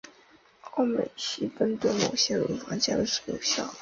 [0.63, 3.69] 奥美昔芬对某些乳房纤维腺瘤患者有效。